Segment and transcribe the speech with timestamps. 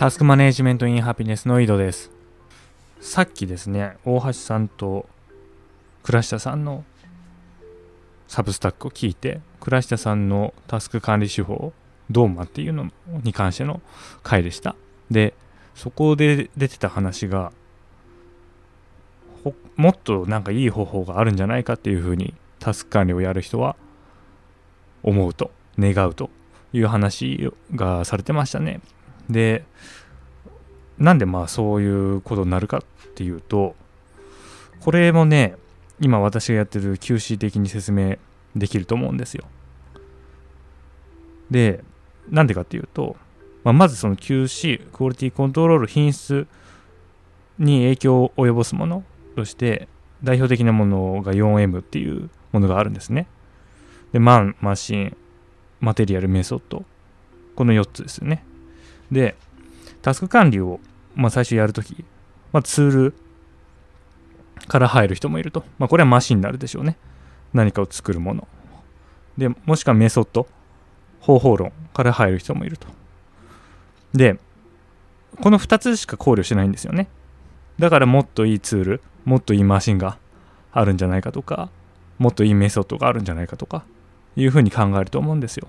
[0.00, 2.10] タスクマネジメントインハピネスの井戸です。
[3.02, 5.06] さっきですね、大橋さんと
[6.02, 6.86] 倉下さんの
[8.26, 11.74] サブスタックを聞いて、倉下さんのタスク管理手法、
[12.10, 12.90] ドーマっていうの
[13.22, 13.82] に関しての
[14.22, 14.74] 回でした。
[15.10, 15.34] で、
[15.74, 17.52] そこで出てた話が、
[19.76, 23.76] もっとなんかいい方法があるんじゃないかっていうふうにタスク管理をやる人は
[25.02, 26.30] 思うと、願うと
[26.72, 28.80] いう話がされてましたね。
[29.28, 29.64] で
[31.00, 32.82] なんでまあそういうことになるかっ
[33.14, 33.74] ていうと
[34.80, 35.56] これもね
[36.00, 38.16] 今私がやってる QC 的に説明
[38.54, 39.44] できると思うんですよ。
[41.50, 41.82] で
[42.30, 43.16] なんでかっていうと、
[43.64, 46.46] まあ、まずその QC クオリティコントロール品質
[47.58, 49.04] に影響を及ぼすもの
[49.34, 49.88] として
[50.22, 53.26] 代表的なものが 4M っていうものがあるんですね。
[54.12, 55.16] でマンマシン
[55.80, 56.84] マテリアルメソッド。
[57.56, 58.44] この4つですよね。
[59.10, 59.34] で、
[60.02, 60.78] タスク管理を、
[61.14, 62.04] まあ、最初やるとき、
[62.52, 63.14] まあ、ツール
[64.66, 65.64] から入る人もいると。
[65.78, 66.96] まあ、これはマシンになるでしょうね。
[67.52, 68.46] 何かを作るもの。
[69.36, 70.46] で、もしくはメソッド、
[71.20, 72.86] 方法論から入る人もいると。
[74.14, 74.38] で、
[75.40, 77.08] この2つしか考慮してないんですよね。
[77.78, 80.18] だからもっといいツール、もっといいマシンが
[80.72, 81.70] あるんじゃないかとか、
[82.18, 83.84] もっといいメソッドがあるんじゃないかとか、
[84.36, 85.68] いうふうに考えると思うんですよ。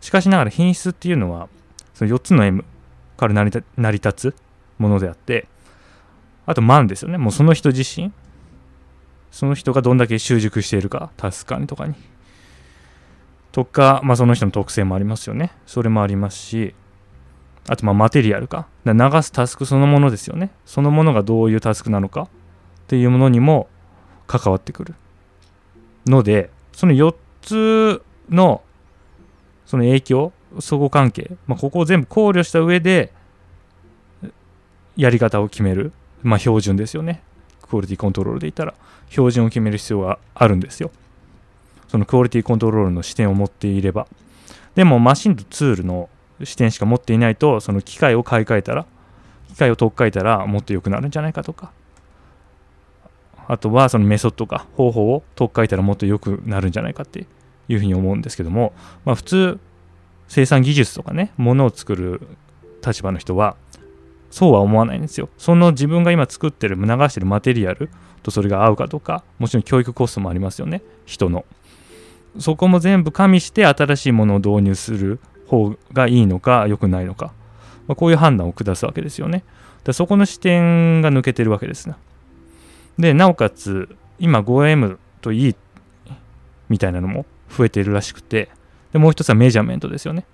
[0.00, 1.48] しかしながら品質っていうのは、
[1.94, 2.64] その4つの M
[3.22, 4.36] から成り成り立つ
[4.78, 5.46] ものであって
[6.44, 7.18] あと万ですよね。
[7.18, 8.12] もうその人自身
[9.30, 11.94] その人がどんだけ習熟しているかタスク管理とかに。
[13.52, 15.52] とか、まあ、その人の特性もありますよね。
[15.66, 16.74] それもありますし
[17.68, 18.66] あとまあマテリアルか。
[18.84, 20.50] 流すタスクそのものですよね。
[20.66, 22.28] そのものがどういうタスクなのかっ
[22.88, 23.68] ていうものにも
[24.26, 24.94] 関わってくる。
[26.06, 28.62] のでその4つの
[29.64, 33.12] その影響相互関係、まあ、ここを全部考慮した上で
[34.96, 37.22] やり方を決める、まあ、標準ですよね。
[37.62, 38.74] クオリティコントロールで言ったら。
[39.12, 40.90] 標準を決める必要があるんですよ。
[41.88, 44.06] そのクオリティコントロールの視点を持っていれば。
[44.74, 46.08] でもマシンとツールの
[46.42, 48.86] 視点しか持っていないとその機械を買い替えたら
[49.50, 51.70] 機械を取っ替えたらもっと良くなるんじゃないかとか。
[53.48, 57.26] あとはそのメソッドか方法を取っ替えたらもっと良くなるんじゃないかって
[57.68, 58.72] いうふうに思うんですけども、
[59.04, 59.60] まあ、普通
[60.32, 62.22] 生産技術とかね、ものを作る
[62.82, 63.54] 立場の人は、
[64.30, 65.28] そうは思わないんですよ。
[65.36, 67.90] その自分が今作ってる、流してるマテリアル
[68.22, 71.44] とそれが合うかとか、もちろん教育コストもありますよね、人の。
[72.38, 77.34] そこも全部加味して新しいものを導入する方がいいのか、良くないのか、
[77.86, 79.44] まあ、こういう判断を下すわけですよね。
[79.84, 81.96] でそこの視点が抜けてるわけですね。
[82.98, 85.56] で、なおかつ、今 5M といい
[86.70, 88.48] みたいなのも増えてるらしくて、
[88.92, 90.24] でもう一つはメジャーメントですよね。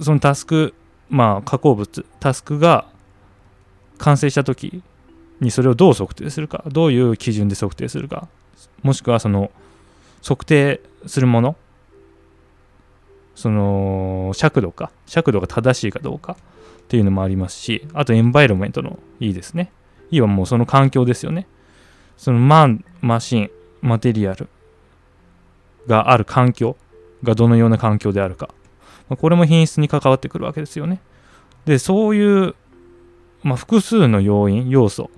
[0.00, 0.74] そのタスク、
[1.08, 2.86] まあ、加工物、タスクが
[3.98, 4.82] 完成した時
[5.40, 8.28] にそれをどう測定するか、どういう基準で測定するか、
[8.82, 9.50] もしくはその
[10.22, 11.56] 測定するもの、
[13.34, 16.36] その尺度か、尺度が正しいかどうか
[16.82, 19.70] っていうのもありますし、あとエンバイロメントのいいですね。
[20.10, 21.46] いいはもうその環境ですよね。
[22.16, 23.50] そのマン、マシン、
[23.80, 24.48] マテリアル
[25.86, 26.76] がある環境
[27.22, 28.50] がどのような環境であるか。
[29.08, 31.00] まこれも品質に関わってくるわけですよね。
[31.64, 32.54] で、そういう、
[33.42, 35.10] まあ、複数の要因、要素、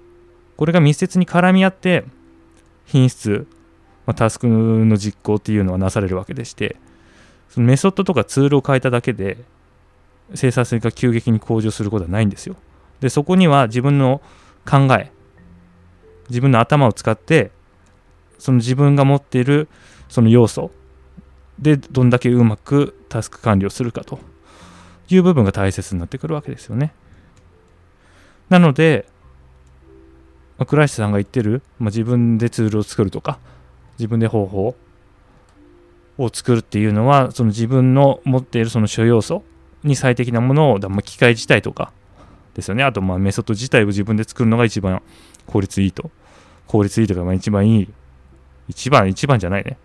[0.57, 2.05] これが密接に絡み合って、
[2.87, 3.47] 品質、
[4.07, 6.77] まあ、タスクの実行っていうのはなされるわけでして、
[7.49, 9.39] そのメソッドとかツールを変えただけで、
[10.35, 12.57] 生産性が急激に向上することはないんですよ。
[13.01, 14.21] で、そこには自分の
[14.69, 15.11] 考え、
[16.29, 17.51] 自分の頭を使って、
[18.39, 19.69] その自分が持っている
[20.09, 20.71] その要素
[21.61, 24.19] でどんだけうまくタスク管理をするかと
[25.09, 26.93] いう部分が大切になってくるわけですよね。
[28.49, 29.07] なので、
[30.59, 33.39] まあ、倉石さんが言ってる、まあ、自分でツールを作るとか
[33.99, 34.75] 自分で方法
[36.19, 39.45] を作るっていうのはその自分の持っているその諸要素
[39.85, 41.93] に最適なものを、まあ、機械自体とか
[42.55, 45.03] ですよねあとまあメソッド自体を自分で作るのが一番
[45.47, 46.11] 効率いいと
[46.67, 47.89] 効率いいとかまあ一番いい
[48.71, 49.77] 一番、一番じゃないね。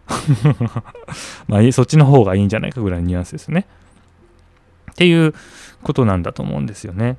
[1.48, 3.66] まあ、そっちの方がいいんじゃないかぐらいのニュアンスですね。
[4.92, 5.34] っていう
[5.84, 7.18] ことなんだと思うんですよね。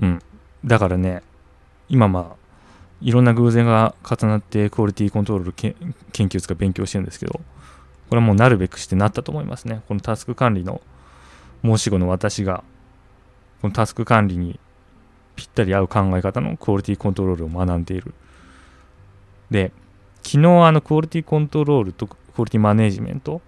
[0.00, 0.22] うん。
[0.64, 1.22] だからね、
[1.88, 2.36] 今まあ、
[3.00, 5.74] いろんな偶然が重なってクオリティコントロール研
[6.12, 7.40] 究室が勉強してるんですけど、こ
[8.14, 9.82] れはもうなるべくしてなったと思いますね。
[9.88, 10.80] このタスク管理の
[11.64, 12.62] 申し子の私が、
[13.62, 14.60] このタスク管理に
[15.34, 18.14] ぴったり合う考え方のクオリティコントロールを学んでいる。
[19.50, 19.72] で、
[20.26, 23.40] 昨日あのクオリティコントロールとクオリティマネジメント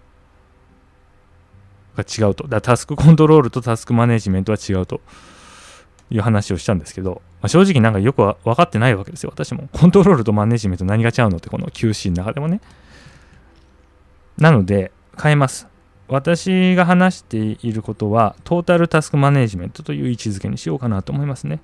[1.96, 2.46] が違うと。
[2.46, 5.00] だタスク コントロールとタスクマネジメントは違うと
[6.08, 9.69] いう話をしたんですけど、まあ、正直なんかよく分かってないわけですよ、私も。
[9.75, 12.60] コントロールとマネジメント何が違うのって、この QC の中でもね。
[14.36, 15.66] なので、変えます。
[16.06, 21.60] 私が話していることは、トータルタスクマネジメントという位置づけにしようかなと思いますね。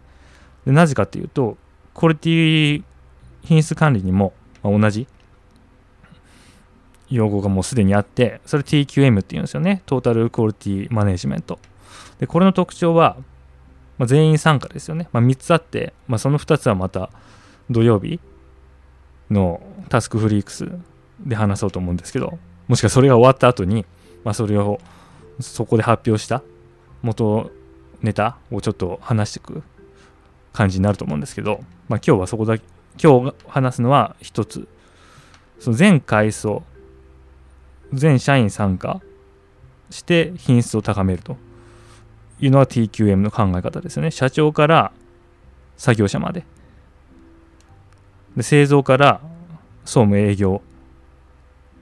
[0.66, 1.56] でなぜかっていうと、
[1.94, 2.82] クオリティ
[3.44, 4.32] 品質管理にも
[4.64, 5.06] ま同じ
[7.10, 9.82] 用語がもうすでにあって、それ TQM っていうんですよね。
[9.86, 11.58] トータルクオリティマネジメント。
[12.18, 13.16] で、これの特徴は、
[13.98, 15.08] まあ、全員参加ですよね。
[15.12, 17.10] まあ、3つあって、まあ、その2つはまた
[17.70, 18.18] 土曜日
[19.30, 20.70] のタスクフリークス
[21.20, 23.84] で話そうと思うんですけど、もしくはそれが終わった後に、
[24.24, 24.80] まあ、それを
[25.40, 26.42] そこで発表した
[27.02, 27.50] 元
[28.02, 29.62] ネタをちょっと話していく
[30.52, 32.64] 感じになると思うんですけど、まあ、今日はそこだけ、
[33.02, 34.68] 今日話すのは1つ。
[35.58, 36.62] その全階層、
[37.92, 39.00] 全社員参加
[39.90, 41.36] して品質を高めると。
[42.40, 44.10] いうのは TQM の考え方ですよね。
[44.10, 44.92] 社長から
[45.76, 46.44] 作業者まで。
[48.36, 49.20] で製造から
[49.84, 50.60] 総務営業、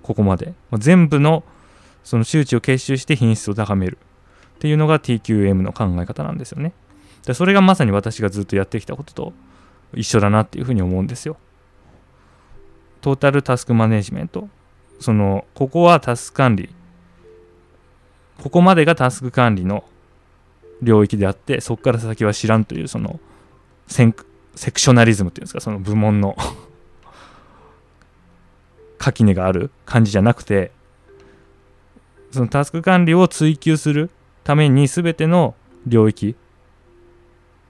[0.03, 0.55] ここまで。
[0.79, 1.45] 全部の
[2.05, 3.99] その周知を結集して品質を高める
[4.57, 6.73] っていうのが TQM の考え方なんですよね。
[7.25, 9.33] でそれがまさに私がずっとやってきたことと
[9.95, 11.37] 一緒だなっていうふうに思うんですよ。
[13.01, 14.49] トータルタスクマネジメント。
[15.01, 16.71] その、ここはタスク管理。
[18.43, 19.85] ここまでがタスク管理の
[20.83, 23.21] 領域であってそこから先は知らんというその
[23.87, 24.27] セク
[24.81, 26.37] ショナリズムっていうんですかその部門の
[28.99, 30.73] 垣根がある感じじゃなくて
[32.33, 34.11] そのタスク管理を追求する
[34.43, 35.55] ために全ての
[35.87, 36.35] 領域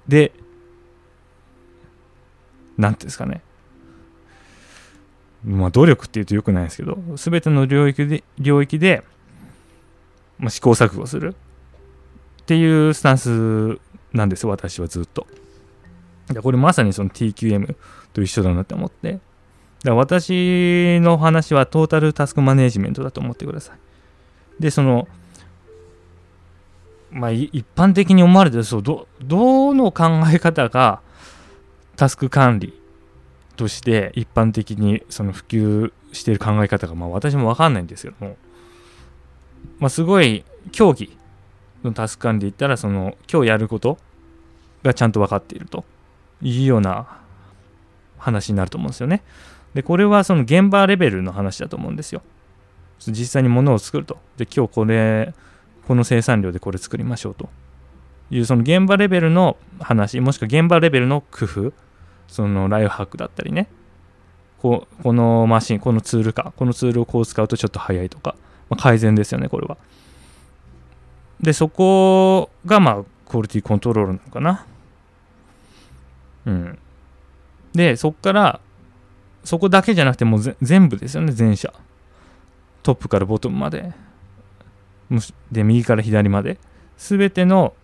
[0.08, 0.32] で
[2.82, 3.40] 何ていうんですかね
[5.44, 9.02] まあ努力っていうとよくないですけど全ての領域で領域で、
[10.38, 11.34] まあ、試行錯誤する
[12.42, 13.78] っていうスタンス
[14.12, 15.26] なんです私はずっと。
[16.42, 17.74] これまさにその TQM
[18.12, 19.20] と一緒だなって思って。
[19.84, 24.62] だ私の話はトータルタスクマネジメントだと思ってください。
[24.62, 25.08] で、その、
[27.10, 31.00] まあ、一般的に思われてるそうど、どの考え方が
[31.96, 32.78] タスク管理
[33.56, 38.36] として一般的にその普及している考え方が、まあ、私も分かんないんですけども、
[39.78, 41.16] まあ、すごい競技
[41.84, 43.98] のタスク管理で言ったらその今日やること
[44.82, 45.84] がちゃんと分かっていると
[46.40, 47.18] いうような
[48.18, 49.22] 話になると思うんですよね。
[49.74, 52.22] でこれはその現場レベルの話だと思うんですよ。
[53.06, 54.18] 実際に物を作ると。
[54.36, 55.34] で今日これ
[55.86, 57.48] この生産量でこれ作りましょうと
[58.30, 61.72] いうその現場レベルの話もしくは現場レベルの工夫
[62.28, 63.68] そのライフハックだったりね
[64.58, 68.36] ここのマシンこのツールかこのツールをこう使うとちょっと早いとか、
[68.70, 69.76] まあ、改善ですよねこれは。
[71.42, 74.64] で、そこが、まあ、クオリティコントロールなのかな。
[76.46, 76.78] うん。
[77.74, 78.60] で、そこから、
[79.44, 81.72] そこだけじゃなくて、もう全部ですよね、全社。
[82.84, 83.92] トップからボトムまで。
[85.50, 86.58] で、右から左まで。
[86.96, 87.74] すべての、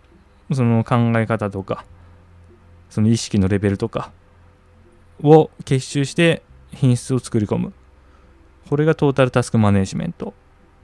[0.53, 1.85] その考え方とか、
[2.89, 4.11] その意識のレベルとか
[5.21, 6.41] を結集して
[6.71, 7.73] 品質を作り込む。
[8.69, 10.33] これがトータルタスクマネジメント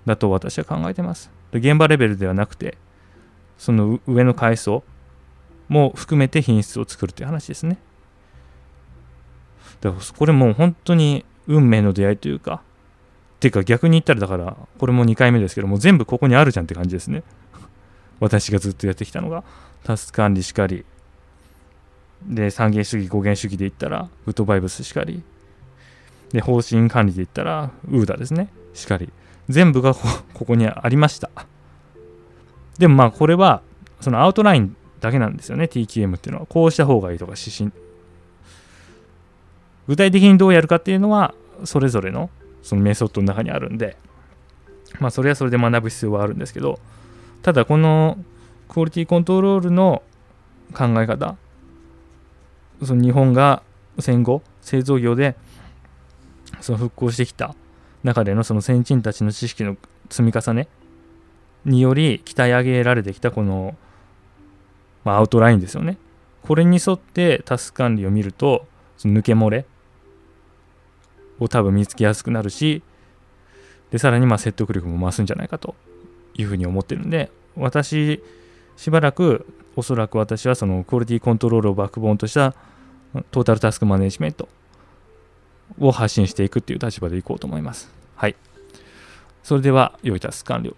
[0.05, 1.31] だと私は考えてます。
[1.51, 2.77] 現場レベルではなくて、
[3.57, 4.83] その上の階層
[5.67, 7.77] も含めて品質を作るという話ですね。
[9.81, 12.61] だからこれもう本当に運命の出会いというか、
[13.39, 17.23] ていうか逆に言ったらだから、これも2回目ですけども、全部ここにあるじゃんって感じですね。
[18.19, 19.43] 私がずっとやってきたのが、
[19.83, 20.85] タスク管理しかり、
[22.27, 25.21] で、三元主義、五元主義で言ったら、ウッドバイブスしかり、
[26.31, 29.11] で、方針管理で言ったら、ウーダですね、しかり。
[29.49, 29.93] 全部が
[30.33, 31.29] ここにありました。
[32.77, 33.61] でもまあこれは
[34.01, 37.71] そのアウトラインだけなんですよね TQM っていうのはこうした方がいいとか指針
[39.87, 42.29] 具体的にどうやるかっていうのはそれぞれの
[42.63, 43.97] そのメソッドの中にあるんで
[44.99, 46.79] まあそれはそれで学ぶ必要はあるんですけど
[47.45, 48.17] ただこの
[48.69, 50.01] クオリティコントロールの
[50.73, 51.35] 考え方
[52.83, 53.61] その日本が
[53.99, 55.35] 戦後製造業で
[56.59, 57.53] その復興してきた
[58.01, 59.77] 中でのその先人たちの知識の
[60.09, 60.67] 積み重ね
[61.65, 63.75] により鍛え上げられてきたこの、
[65.03, 65.99] まあ、アウトラインですよね。
[66.41, 68.65] これに沿ってタスク管理を見ると
[68.97, 69.67] その抜け漏れ
[71.39, 72.81] を多分見つけやすくなるし
[73.91, 75.75] でさらにま説得力も増すんじゃないかと
[76.35, 78.21] いうふうに思ってるんで私
[78.77, 82.53] しばらくおそらく私はそのクオリティコントロールをバックボーンとした
[83.31, 84.47] トータルタスクマネジメント
[85.79, 87.89] を発信していくっていう立場でいこうと思います。
[88.15, 88.35] はい。
[89.43, 90.75] それでは、良いタスク完了。